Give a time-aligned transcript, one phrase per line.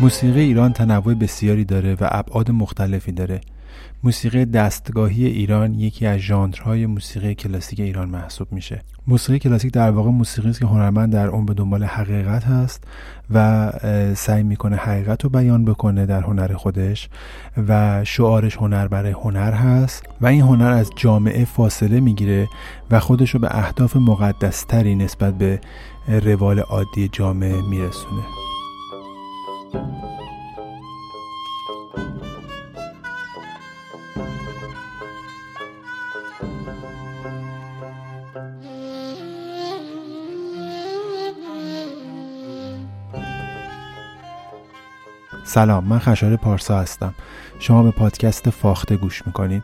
[0.00, 3.40] موسیقی ایران تنوع بسیاری داره و ابعاد مختلفی داره.
[4.02, 8.82] موسیقی دستگاهی ایران یکی از ژانرهای موسیقی کلاسیک ایران محسوب میشه.
[9.06, 12.84] موسیقی کلاسیک در واقع موسیقی است که هنرمند در اون به دنبال حقیقت هست
[13.30, 13.70] و
[14.16, 17.08] سعی می‌کنه حقیقت رو بیان بکنه در هنر خودش
[17.68, 22.48] و شعارش هنر برای هنر هست و این هنر از جامعه فاصله می‌گیره
[22.90, 25.60] و خودش رو به اهداف مقدستری نسبت به
[26.08, 28.22] روال عادی جامعه میرسونه.
[45.44, 47.14] سلام من خشار پارسا هستم.
[47.58, 49.62] شما به پادکست فاخته گوش می‌کنید.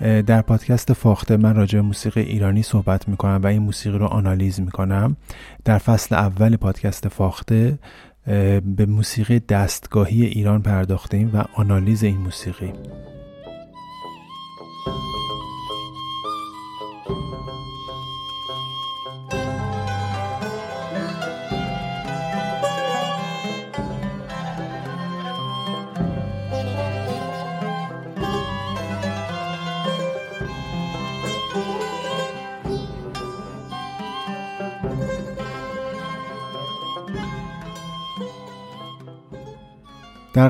[0.00, 4.60] در پادکست فاخته من راجع به موسیقی ایرانی صحبت می‌کنم و این موسیقی رو آنالیز
[4.60, 5.16] می‌کنم.
[5.64, 7.78] در فصل اول پادکست فاخته
[8.26, 12.72] به موسیقی دستگاهی ایران پرداختیم و آنالیز این موسیقی.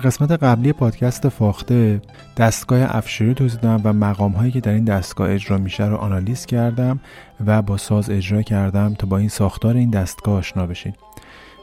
[0.03, 2.00] قسمت قبلی پادکست فاخته.
[2.36, 7.00] دستگاه افشاری توضیح و مقام هایی که در این دستگاه اجرا میشه رو آنالیز کردم
[7.47, 10.93] و با ساز اجرا کردم تا با این ساختار این دستگاه آشنا بشین.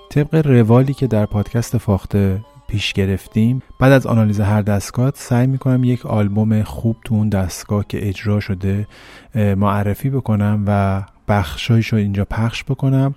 [0.09, 5.83] طبق روالی که در پادکست فاخته پیش گرفتیم بعد از آنالیز هر دستگاه سعی می‌کنم
[5.83, 8.87] یک آلبوم خوب تو اون دستگاه که اجرا شده
[9.35, 13.15] معرفی بکنم و بخشایش رو اینجا پخش بکنم.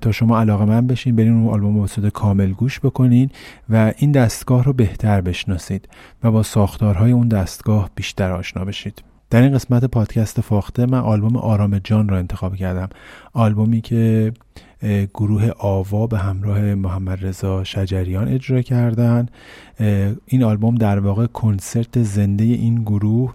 [0.00, 3.30] تا شما علاقه من بشین برین اون آلبوم به کامل گوش بکنین
[3.70, 5.88] و این دستگاه رو بهتر بشناسید
[6.22, 9.02] و با ساختارهای اون دستگاه بیشتر آشنا بشید.
[9.30, 12.88] در این قسمت پادکست فاخته من آلبوم آرام جان را انتخاب کردم.
[13.32, 14.32] آلبومی که
[15.14, 19.26] گروه آوا به همراه محمد رضا شجریان اجرا کردن.
[20.26, 23.34] این آلبوم در واقع کنسرت زنده این گروه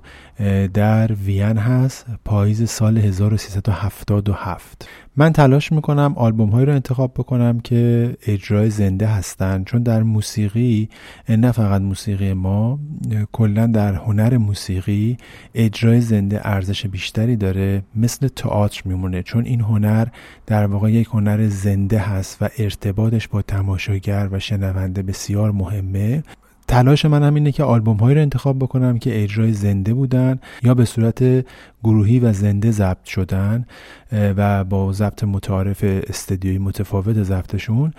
[0.73, 4.87] در وین هست پاییز سال 1377
[5.17, 9.63] من تلاش می‌کنم آلبوم هایی رو انتخاب بکنم که اجرای زنده هستن.
[9.63, 10.89] چون در موسیقی
[11.29, 12.79] نه فقط موسیقی ما
[13.31, 15.17] کلا در هنر موسیقی
[15.55, 19.23] اجرای زنده ارزش بیشتری داره مثل تئاتر میمونه.
[19.23, 20.07] چون این هنر
[20.45, 26.23] در واقع یک هنر زنده هست و ارتباطش با تماشاگر و شنونده بسیار مهمه.
[26.71, 30.73] تلاش من هم اینه که آلبوم هایی رو انتخاب بکنم که اجرای زنده بودن یا
[30.73, 31.45] به صورت
[31.83, 33.65] گروهی و زنده ضبط شدن.
[34.11, 37.93] و با ضبط متعارف استدیوی متفاوت ضبطشون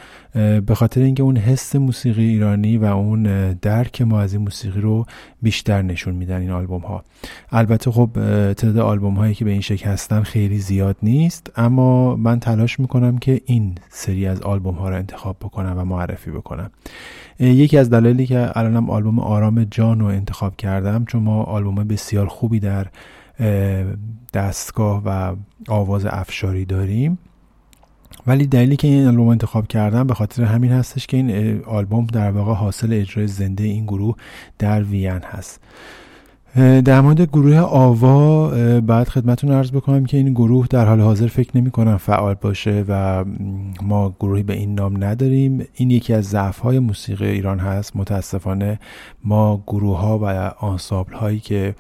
[0.67, 5.07] به خاطر اینکه اون حس موسیقی ایرانی و اون درک ما از این موسیقی رو
[5.43, 7.05] بیشتر نشون میدن این آلبوم ها
[7.51, 8.11] البته خب
[8.53, 13.19] تعداد آلبوم هایی که به این شکل هستن خیلی زیاد نیست اما من تلاش می‌کنم
[13.19, 16.71] که این سری از آلبوم ها رو انتخاب بکنم و معرفی بکنم.
[17.41, 22.27] یکی از دلایلی که الانم آلبوم آرام جان رو انتخاب کردم چون ما آلبوم بسیار
[22.27, 22.87] خوبی در
[24.33, 25.37] دستگاه و
[25.69, 27.19] آواز افشاری داریم.
[28.27, 32.31] ولی دلیلی که این آلبوم انتخاب کردم به خاطر همین هستش که این آلبوم در
[32.31, 34.17] واقع حاصل اجرای زنده این گروه
[34.59, 35.61] در وین هست.
[36.57, 38.49] در مورد گروه آوا
[38.81, 42.85] بعد خدمتون ارز بکنم که این گروه در حال حاضر فکر نمی کنم فعال باشه
[42.89, 43.25] و
[43.83, 45.67] ما گروهی به این نام نداریم.
[45.75, 47.97] این یکی از ضعف های موسیقی ایران هست.
[47.97, 48.79] متاسفانه
[49.25, 50.25] ما گروه ها و
[50.67, 51.75] آنسابل هایی که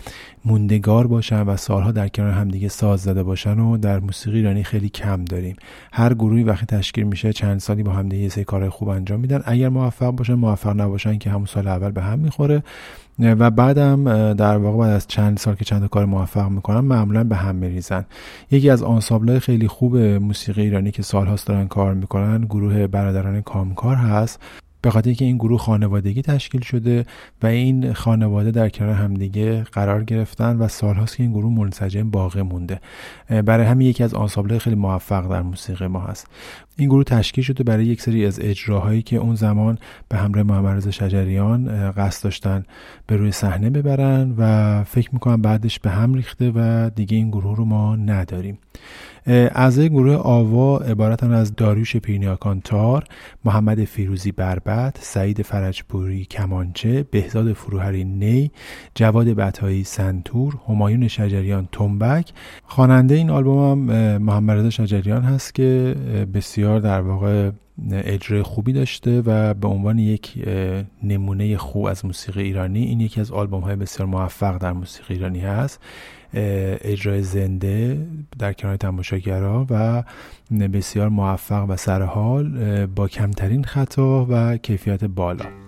[0.44, 4.88] موندگار باشن و سالها در کنار همدیگه ساز زده باشن و در موسیقی ایرانی خیلی
[4.88, 5.56] کم داریم.
[5.92, 9.42] هر گروهی وقتی تشکیل میشه چند سالی با همدیگه یه سری کارهای خوب انجام میدن.
[9.44, 12.62] اگر موفق باشن موفق نباشن که همون سال اول به هم می‌خوره.
[13.22, 17.36] و بعدم در واقع بعد از چند سال که چند کار موفق می‌کنن معمولا به
[17.36, 18.04] هم میریزن.
[18.50, 23.96] یکی از آنسابلای خیلی خوب موسیقی ایرانی که سالهاست دارن کار می‌کنن گروه برادران کامکار
[23.96, 24.40] هست.
[24.82, 27.06] به خاطر که این گروه خانوادگی تشکیل شده
[27.42, 32.42] و این خانواده در کنار همدیگه قرار گرفتن و سالهاست که این گروه منسجم باقی
[32.42, 32.80] مونده.
[33.44, 36.26] برای همین یکی از آنسابلهای خیلی موفق در موسیقی ما هست.
[36.76, 39.78] این گروه تشکیل شده برای یک سری از اجراهایی که اون زمان
[40.08, 42.64] به همراه محمد شجریان قصد داشتن
[43.06, 47.56] به روی صحنه ببرن و فکر می‌کنم بعدش به هم ریخته و دیگه این گروه
[47.56, 48.58] رو ما نداریم.
[49.26, 53.04] اعضای گروه آوا عبارتن از داریوش پیرنیاکان تار
[53.44, 58.50] محمد فیروزی بربت سعید فرجپوری کمانچه بهزاد فروهری نی
[58.94, 62.32] جواد بطایی سنتور همایون شجریان تنبک.
[62.64, 65.96] خواننده این آلبوم هم محمد رضا شجریان هست که
[66.34, 67.50] بسیار در واقع
[67.92, 70.48] اجرای خوبی داشته و به عنوان یک
[71.02, 75.40] نمونه خوب از موسیقی ایرانی این یکی از آلبوم های بسیار موفق در موسیقی ایرانی
[75.40, 75.80] هست.
[76.34, 78.06] اجرای زنده
[78.38, 80.02] در کنار تماشاگرها و
[80.68, 85.61] بسیار موفق و سرحال با کمترین خطا و کیفیت بالا.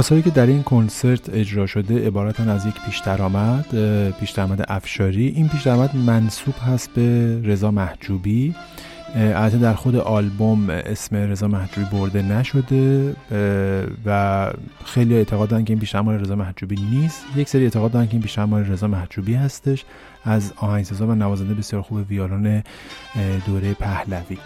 [0.00, 3.66] آثاری که در این کنسرت اجرا شده عبارتن از یک پیش درآمد
[4.20, 5.26] پیش درآمد افشاری.
[5.26, 8.54] این پیش درآمد منصوب هست به رضا محجوبی.
[9.14, 13.14] البته در خود آلبوم اسم رضا محجوبی برده نشده
[14.06, 14.50] و
[14.84, 17.24] خیلی اعتقاد دارن که این پیش رضا محجوبی نیست.
[17.36, 19.84] یک سری اعتقاد دارن که این پیش رضا محجوبی هستش
[20.24, 22.62] از آهنگسازا و نوازنده بسیار خوب ویولون
[23.46, 24.38] دوره پهلوی.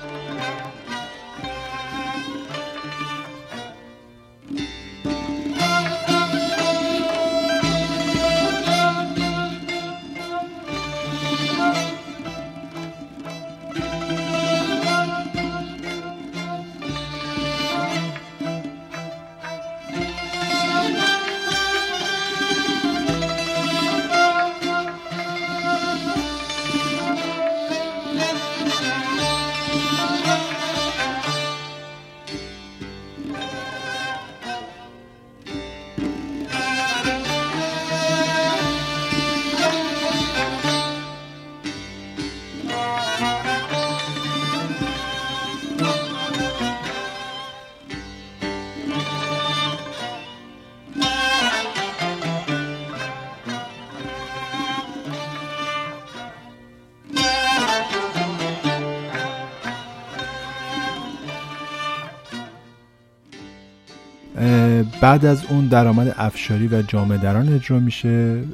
[65.05, 68.45] بعد از اون درآمد افشاری و جامعه دران اجرا میشه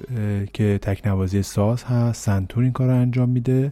[0.53, 3.71] که تکنوازی ساز هست سنتور این کار رو انجام میده.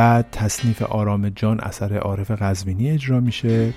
[0.00, 3.74] بعد تصنیف آرام جان اثر عارف قزوینی اجرا میشه.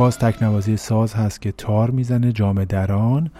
[0.00, 3.30] باز تکنوازی ساز هست که تار می‌زنه جام دران.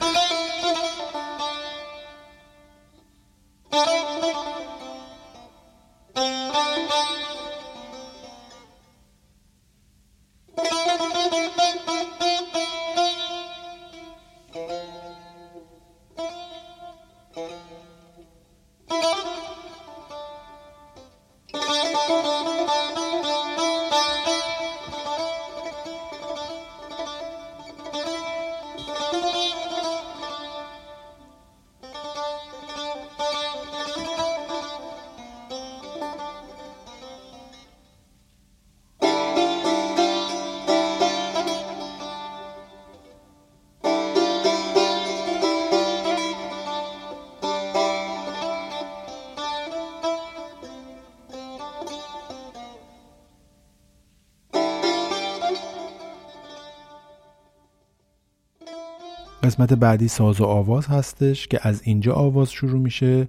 [59.60, 63.28] قسمت بعدی ساز و آواز هستش که از اینجا آواز شروع میشه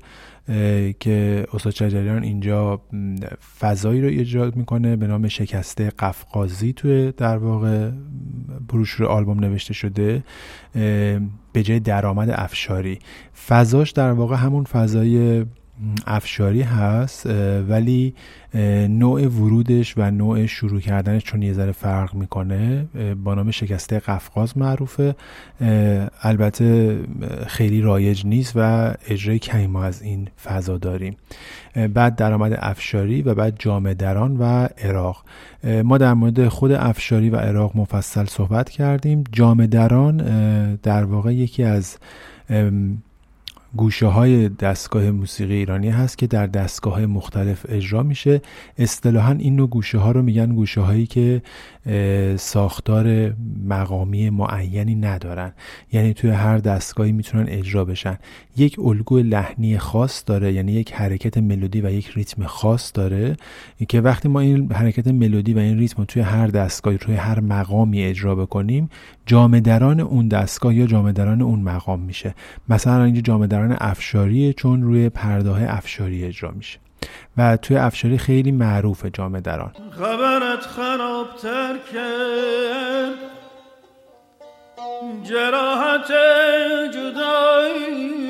[0.99, 2.81] که استاد شجریان اینجا
[3.59, 7.91] فضایی رو ایجاد می‌کنه به نام شکسته قفقازی توی در واقع
[8.67, 10.23] بروشور آلبوم نوشته شده
[11.53, 12.99] به جای درآمد افشاری.
[13.47, 15.45] فضاش در واقع همون فضای
[16.07, 17.25] افشاری هست
[17.69, 18.13] ولی
[18.89, 22.87] نوع ورودش و نوع شروع کردنش چون یه ذره فرق می‌کنه
[23.23, 25.15] با نام شکسته قفقاز معروفه.
[26.21, 26.99] البته
[27.47, 31.17] خیلی رایج نیست و اجرای کمی ما از این فضا داریم.
[31.93, 35.23] بعد درآمد افشاری و بعد جامع دران و عراق.
[35.83, 39.23] ما در مورد خود افشاری و عراق مفصل صحبت کردیم.
[39.31, 40.17] جامع دران
[40.75, 41.97] در واقع یکی از
[43.77, 48.41] گوشه های دستگاه موسیقی ایرانی هست که در دستگاه مختلف اجرا میشه.
[48.77, 51.41] اصطلاحا این نوع گوشه ها رو میگن گوشه هایی که
[52.37, 53.33] ساختار
[53.67, 55.53] مقامی معینی ندارن.
[55.91, 58.17] یعنی توی هر دستگاهی می‌تونن اجرا بشن.
[58.57, 63.37] یک الگو لحنی خاص داره یعنی یک حرکت ملودی و یک ریتم خاص داره
[63.87, 67.39] که وقتی ما این حرکت ملودی و این ریتم رو توی هر دستگاهی توی هر
[67.39, 68.89] مقامی اجرا بکنیم
[69.31, 72.35] جامدران اون دستگاه یا جامدران اون مقام میشه.
[72.69, 76.79] مثلا اینجا جامدران افشاریه چون روی پرده افشاری اجرا میشه.
[77.37, 83.17] و توی افشاری خیلی معروفه جامدران خبرت خرابتر کرد
[85.23, 86.11] جراحت
[86.93, 88.20] جدایی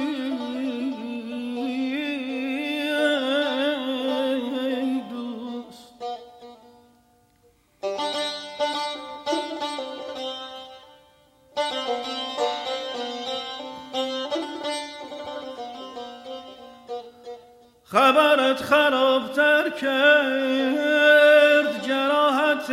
[17.91, 22.71] خبرت خرابتر کرد جراحت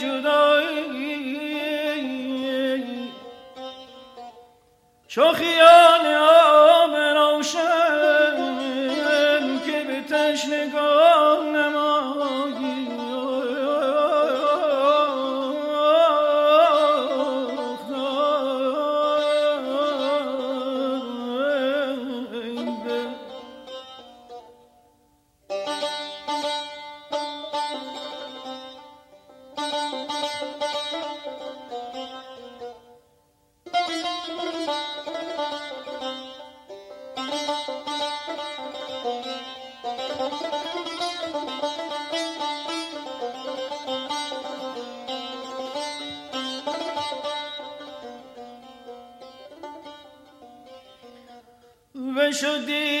[0.00, 0.76] جدایی.
[5.08, 6.06] چو خیال
[52.35, 52.94] بشدی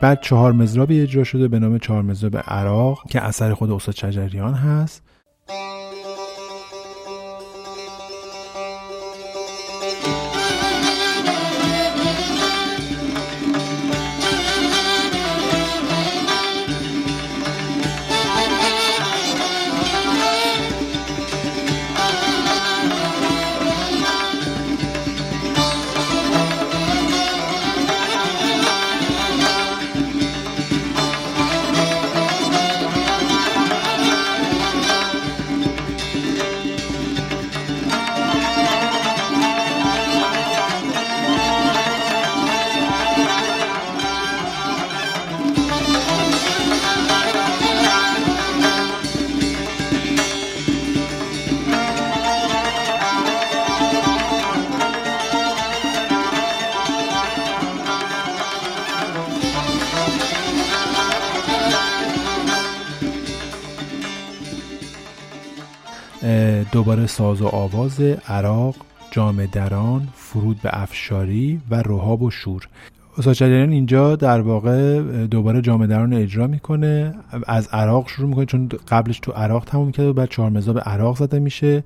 [0.00, 4.54] بعد چهار مزرابی اجرا شده به نام چهار مزراب عراق که اثر خود استاد شجریان
[4.54, 5.02] هست.
[66.90, 68.74] دوباره ساز و آواز عراق
[69.10, 72.68] جام دران فرود به افشاری و رهاب و شور.
[73.18, 77.14] استاد شجریان اینجا در واقع دوباره جام دران اجرا می‌کنه.
[77.46, 81.16] از عراق شروع می‌کنه چون قبلش تو عراق تموم کرده و بعد چهار مزاب عراق
[81.16, 81.84] زده میشه.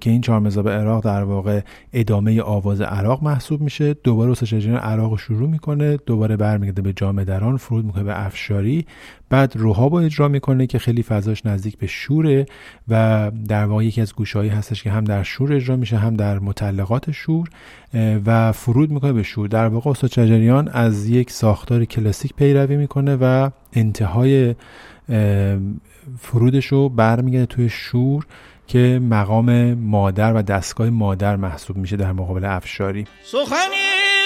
[0.00, 1.60] که این چهار مزاب عراق در واقع
[1.92, 3.94] ادامه آواز عراق محسوب میشه.
[3.94, 8.86] دوباره شجریان عراق رو شروع می‌کنه دوباره برمیگرده به جام دران فرود می‌کنه به افشاری.
[9.30, 12.46] بعد روحاب رو اجرا می‌کنه که خیلی فضاش نزدیک به شوره
[12.88, 16.38] و در واقع یکی از گوشهایی هستش که هم در شور اجرا میشه هم در
[16.38, 17.48] متعلقات شور
[18.26, 19.48] و فرود می‌کنه به شور.
[19.48, 24.54] در واقع استاد شجریان از یک ساختار کلاسیک پیروی می‌کنه و انتهای
[26.18, 28.26] فرودش رو برمیگرده توی شور.
[28.70, 33.04] که مقام مادر و دستگاه مادر محسوب میشه در مقابل افشاری.
[33.22, 34.19] سخنی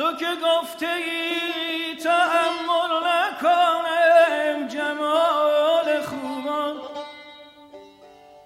[0.00, 6.76] تو که گفته ای تحمل نکنم جمال خوبان.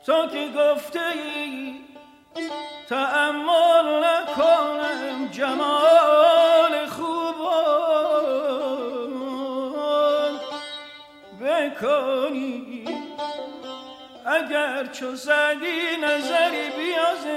[0.06, 1.74] تو که گفته ای
[2.88, 7.14] تحمل نکنم جمال خوبان.
[11.40, 12.84] بکنی
[14.26, 17.33] اگر چو زدی نظری بیازمایی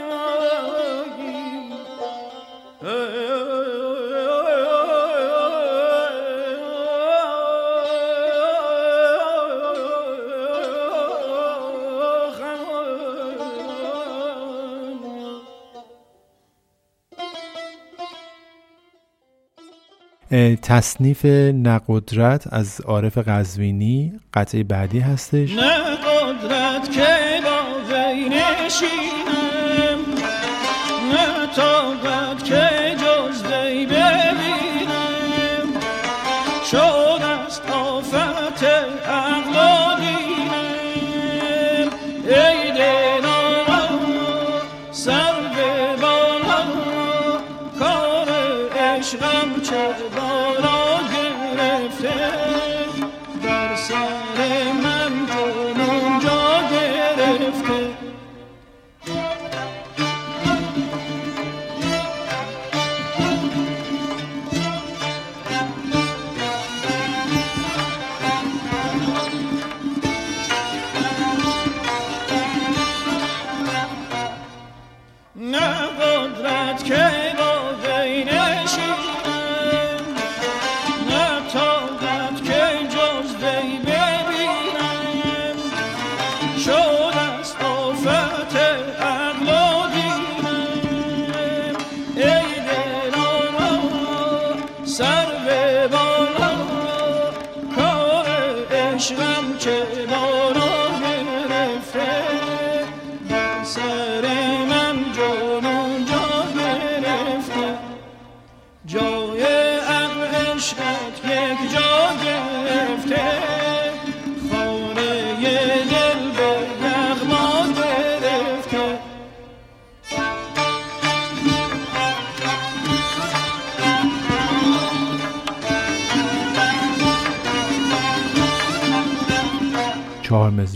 [20.61, 25.55] تصنیف نقدرت از عارف قزوینی قطعه بعدی هستش.
[25.55, 27.07] نه قدرت که
[27.43, 27.67] با
[28.29, 29.99] نشینم
[31.11, 31.47] نه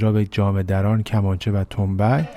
[0.01, 2.27] چهار مزراب جام دران کمانچه و تنبک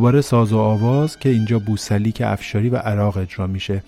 [0.00, 3.82] دوباره ساز و آواز که اینجا بوسلیک افشاری و عراق اجرا میشه.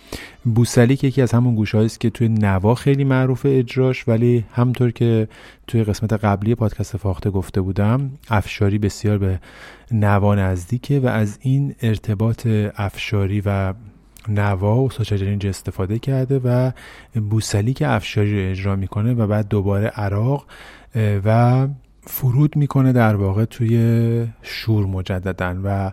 [0.44, 5.28] بوسلیک یکی از همون گوشه است که توی نوا خیلی معروف اجراش ولی همطور که
[5.66, 9.40] توی قسمت قبلی پادکست فاخته گفته بودم افشاری بسیار به
[9.90, 12.46] نوا نزدیکه و از این ارتباط
[12.76, 13.74] افشاری و
[14.28, 16.70] نوا و اینجا استفاده کرده و
[17.30, 20.46] بوسلیک افشاری رو اجرا می‌کنه و بعد دوباره عراق
[21.24, 21.68] و
[22.06, 25.92] فرود می‌کنه در واقع توی شور مجددا و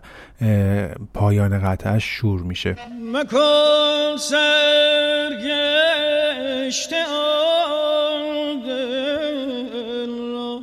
[1.14, 2.76] پایان قطعش شور میشه.
[3.12, 4.16] مکن
[10.32, 10.60] را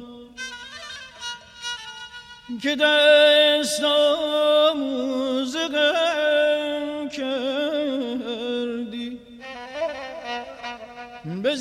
[2.61, 9.19] که دست آموز غم کردی.
[11.43, 11.55] به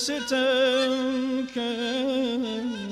[0.00, 2.90] ستم کردی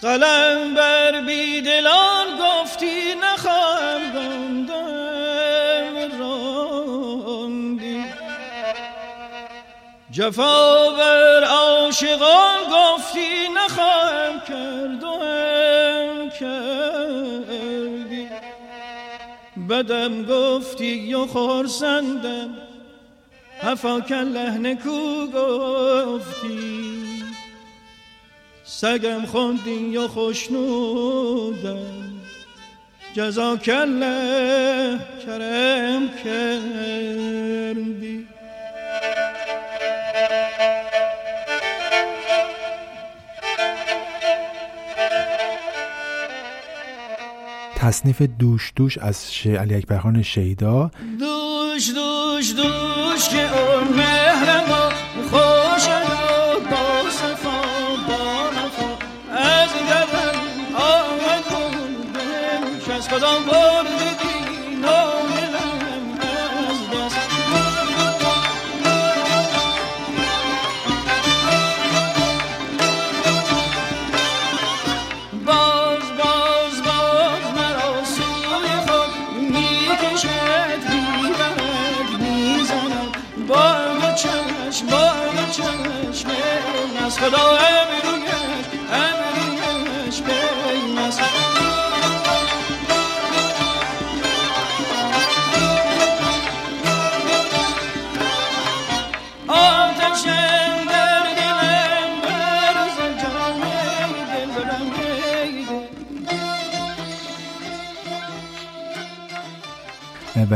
[0.00, 2.25] قلم بر بیدلان
[2.76, 8.04] گفتی نخواهم راندم راندی
[10.10, 18.28] جفا بر عاشقان گفتی نخواهم کرد و هم کردی.
[19.68, 22.50] بدم گفتی و خورسندم.
[23.60, 26.96] هفا کله کو گفتی.
[28.64, 32.05] سگم خوندی یا خوشنودم.
[33.16, 38.26] جزا کله کرم کردی.
[47.76, 49.46] تصنیف دوش دوش از ش...
[49.46, 53.46] علی اکبرخان شیدا دوش دوش دوش که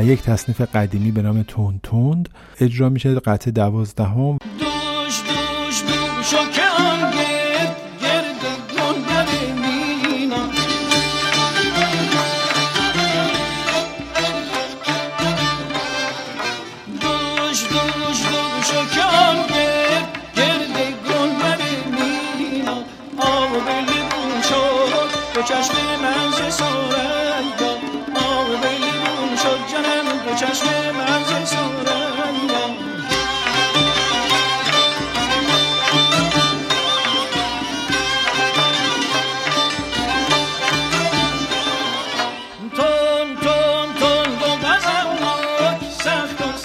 [0.05, 2.29] یک تصنیف قدیمی به نام تند تند
[2.61, 4.39] اجرا میشه قطعه دوازدهم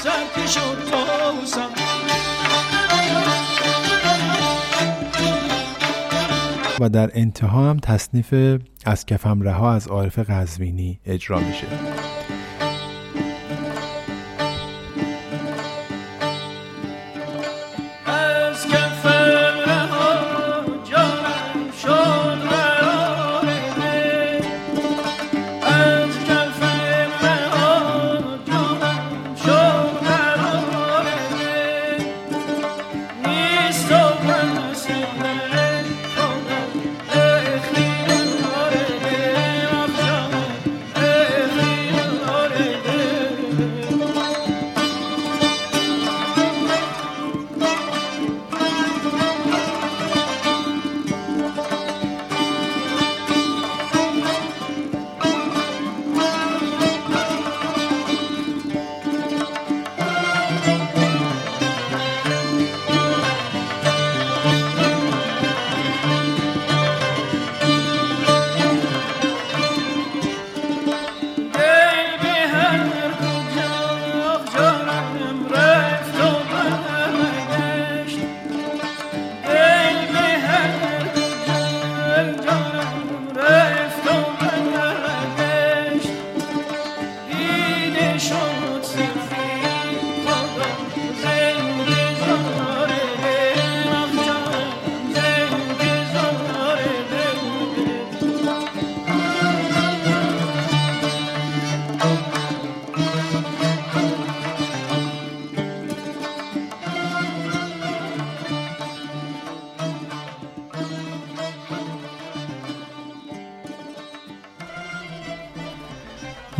[0.05, 0.09] و
[6.79, 11.94] و در انتها هم تصنیف از کفم رها از عارف قزوینی اجرا میشه.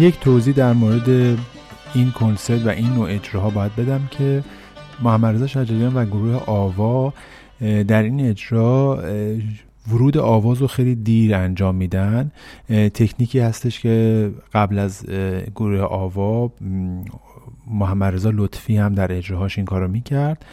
[0.06, 1.38] یک توضیح در مورد
[1.94, 4.44] این کنسرت و این نوع اجراها باید بدم که
[5.04, 7.14] محمد رضا شجریان و گروه آوا
[7.88, 9.04] در این اجرا
[9.92, 12.32] ورود آواز رو خیلی دیر انجام میدن.
[12.70, 15.06] تکنیکی هستش که قبل از
[15.56, 16.52] گروه آوا
[17.68, 20.46] محمد رضا لطفی هم در اجراهاش این کارو می‌کرد.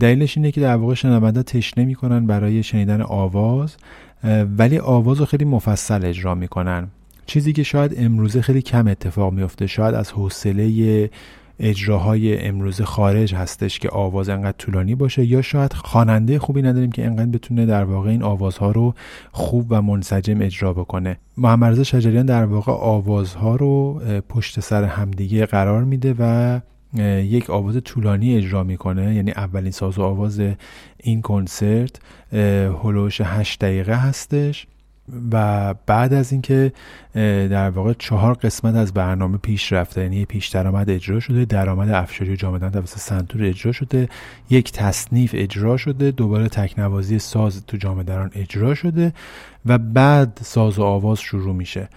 [0.00, 3.76] دلیلش اینه که در واقع شنونده تشنه می‌کنن برای شنیدن آواز
[4.58, 6.88] ولی آواز رو خیلی مفصل اجرا می‌کنن.
[7.30, 11.10] چیزی که شاید امروزه خیلی کم اتفاق میفته شاید از حوصله
[11.60, 17.06] اجراهای امروز خارج هستش که آواز انقدر طولانی باشه یا شاید خواننده خوبی نداریم که
[17.06, 18.94] انقدر بتونه در واقع این آوازها رو
[19.32, 21.16] خوب و منسجم اجرا بکنه.
[21.36, 26.60] محمد رضا شجریان در واقع آوازها رو پشت سر همدیگه قرار میده و
[27.22, 29.14] یک آواز طولانی اجرا می‌کنه.
[29.14, 30.42] یعنی اولین ساز و آواز
[30.98, 32.00] این کنسرت
[32.82, 34.66] هلوش هشت دقیقه هستش.
[35.32, 36.72] و بعد از اینکه
[37.50, 42.36] در واقع چهار قسمت از برنامه پیش رفته یعنی پیش درآمد اجرا شده درآمد افشاری
[42.36, 44.08] جامدان توسط سنتور اجرا شده
[44.50, 49.12] یک تصنیف اجرا شده دوباره تکنوازی ساز تو جامدران اجرا شده
[49.66, 51.88] و بعد ساز و آواز شروع میشه.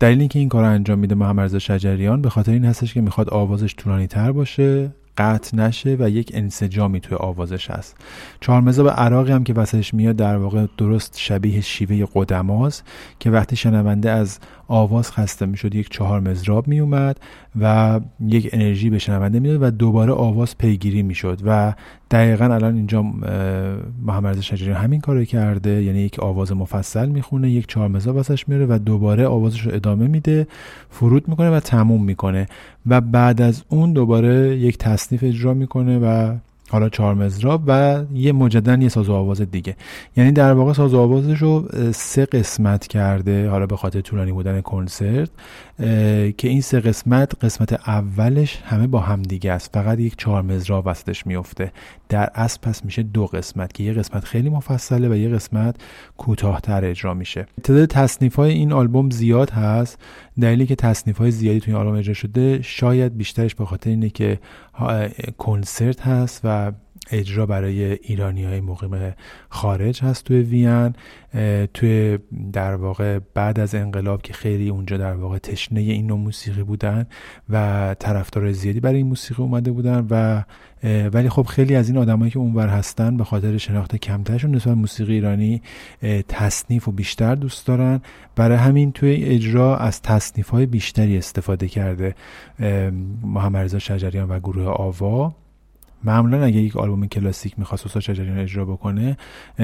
[0.00, 3.30] دلیل اینکه این کار انجام میده محمد رضا شجریان به خاطر این هستش که می‌خواد
[3.30, 7.96] آوازش طولانی تر باشه قطع نشه و یک انسجامی توی آوازش هست.
[8.40, 12.84] چهارمزا عراقی هم که وسطش میاد در واقع درست شبیه شیوه قدماست
[13.18, 17.20] که وقتی شنونده از آواز خسته می‌شد یک چهار مزراب میومد
[17.60, 21.74] و یک انرژی به شنونده می‌داد و دوباره آواز پیگیری می‌شد و
[22.10, 23.02] دقیقا الان اینجا
[24.02, 28.48] محمد رضا شجریان همین کارو کرده یعنی یک آواز مفصل می‌خونه یک چهار مزراب واسش
[28.48, 30.46] میاره و دوباره آوازش رو ادامه میده
[30.90, 32.46] فرود می‌کنه و تموم می‌کنه
[32.86, 34.78] و بعد از اون دوباره یک
[35.08, 36.36] تصنیف اجرا می‌کنه و
[36.70, 39.76] حالا چهار مزراب و یه مجددا یه ساز و آواز دیگه.
[40.16, 44.60] یعنی در واقع ساز و آوازش رو سه قسمت کرده حالا به خاطر طولانی بودن
[44.60, 45.30] کنسرت
[46.36, 49.70] که این سه قسمت قسمت اولش همه با هم دیگه است.
[49.74, 51.72] فقط یک چهار مزراب وسطش میفته
[52.08, 55.76] در اصل پس میشه دو قسمت که یه قسمت خیلی مفصله و یه قسمت
[56.16, 57.46] کوتاهتر اجرا میشه.
[57.62, 59.98] تعداد تصنیف های این آلبوم زیاد هست.
[60.40, 64.38] دلیلی که تصنیف های زیادی توی آلبوم اجرا شده شاید بیشترش به خاطر اینه که
[65.38, 66.72] کنسرت هست و
[67.10, 69.14] اجرا برای ایرانی های مقیم
[69.48, 70.94] خارج هست توی وین
[71.74, 72.18] توی
[72.52, 77.06] در واقع بعد از انقلاب که خیلی اونجا در واقع تشنه این نوع موسیقی بودن
[77.50, 80.44] و طرفدار زیادی برای این موسیقی اومده بودن و
[80.84, 85.14] ولی خب خیلی از این آدمایی که اونور هستن به خاطر شناخت کمترشون نسبت موسیقی
[85.14, 85.62] ایرانی
[86.28, 88.00] تصنیف و بیشتر دوست دارن.
[88.36, 92.14] برای همین توی اجرا از تصنیف های بیشتری استفاده کرده
[93.22, 95.34] محمد رضا شجریان و گروه آوا.
[96.04, 99.16] معمولا اگه یک آلبوم کلاسیک می‌خواست استاد شجریان اجرا بکنه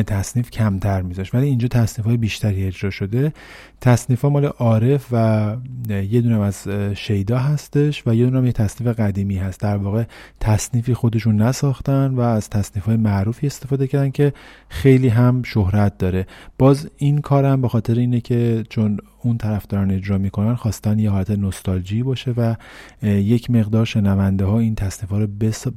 [0.06, 1.34] تصنیف کمتر میذاشت.
[1.34, 3.32] ولی اینجا تصنیف های بیشتری اجرا شده.
[3.80, 5.56] تصنیف ها مال عارف و
[5.88, 9.60] یه دونه از شیدا هستش و یه دونه یه تصنیف قدیمی هست.
[9.60, 10.04] در واقع
[10.40, 14.32] تصنیفی خودشون نساختن و از تصنیف های معروفی استفاده کردن که
[14.68, 16.26] خیلی هم شهرت داره.
[16.58, 21.30] باز این کارم به خاطر اینه که چون اون طرفداران اجرا می‌کنن خواستن یه حالت
[21.30, 22.54] نوستالژی باشه و
[23.02, 25.26] یک مقدار شنونده ها این تصنیف ها رو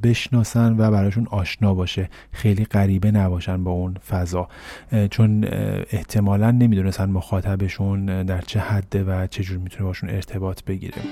[0.02, 2.10] بشناسن و براشون آشنا باشه.
[2.32, 4.48] خیلی غریبه نباشن با اون فضا.
[5.10, 5.44] چون
[5.90, 11.02] احتمالا نمی‌دونستن مخاطبشون در چه حده و چجور می‌تونه باشون ارتباط بگیره.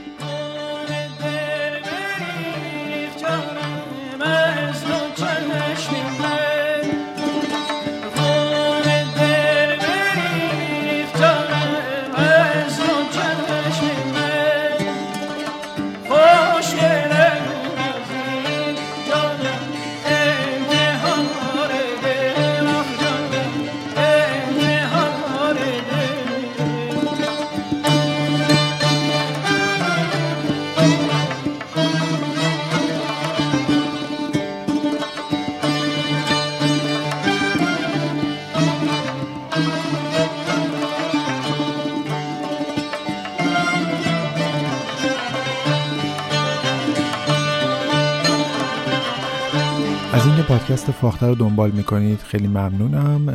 [50.87, 53.27] پادکست فاخته رو دنبال می‌کنید خیلی ممنونم.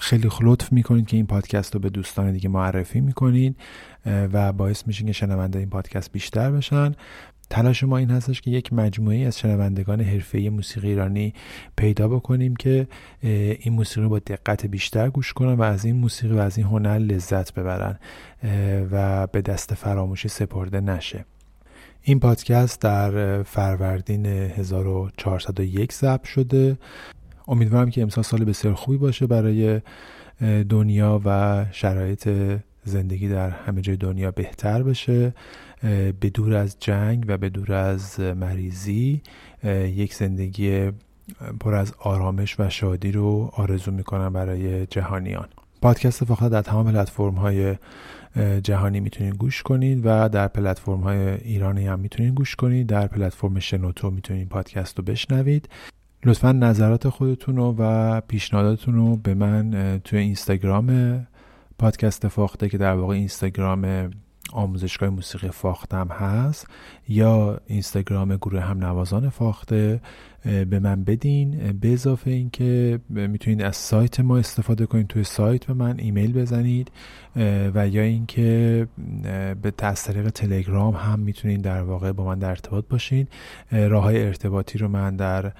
[0.00, 3.56] خیلی لطف می‌کنید که این پادکست رو به دوستان دیگه معرفی می‌کنید
[4.06, 6.94] و باعث میشین که شنونده این پادکست بیشتر بشن.
[7.50, 11.34] تلاش ما این هستش که یک مجموعه از شنوندگان حرفه‌ای موسیقی ایرانی
[11.76, 12.88] پیدا بکنیم که
[13.22, 16.66] این موسیقی رو با دقت بیشتر گوش کنن و از این موسیقی و از این
[16.66, 17.98] هنر لذت ببرن
[18.92, 21.24] و به دست فراموشی سپرده نشه.
[22.04, 26.78] این پادکست در فروردین 1401 ضبط شده.
[27.48, 29.80] امیدوارم که امسال سال بسیار خوبی باشه برای
[30.68, 32.28] دنیا و شرایط
[32.84, 35.34] زندگی در همه جای دنیا بهتر بشه.
[36.20, 39.22] به دور از جنگ و به دور از مریضی
[39.86, 40.90] یک زندگی
[41.60, 45.48] پر از آرامش و شادی رو آرزو می‌کنم برای جهانیان.
[45.82, 47.76] پادکست فقط در تمام پلتفرم های
[48.62, 53.58] جهانی می‌تونید گوش کنید و در پلتفرم های ایرانی هم می‌تونید گوش کنید در پلتفرم
[53.58, 55.68] شنوتو می‌تونید پادکست رو بشنوید.
[56.24, 61.20] لطفا نظرات خودتون رو و پیشنهاداتتون رو به من توی اینستاگرام
[61.78, 64.10] پادکست فاخته که در واقع اینستاگرام
[64.52, 66.66] آموزشگاه موسیقی فاختم هست
[67.08, 70.00] یا اینستاگرام گروه هم نوازان فاخته
[70.44, 71.72] به من بدین.
[71.80, 75.06] به اضافه اینکه می‌تونید از سایت ما استفاده کنید.
[75.06, 76.90] توی سایت به من ایمیل بزنید.
[77.74, 78.86] و یا اینکه
[79.62, 83.26] به طریق تلگرام هم می‌تونید در واقع با من در ارتباط باشین.
[83.72, 85.52] راه های ارتباطی رو من در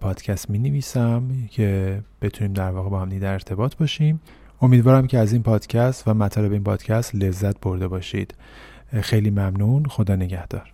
[0.00, 4.20] پادکست می نویسم که بتونیم در واقع با هم در ارتباط باشیم.
[4.64, 8.34] امیدوارم که از این پادکست و مطالب این پادکست لذت برده باشید.
[9.00, 9.84] خیلی ممنون.
[9.88, 10.73] خدا نگهدار.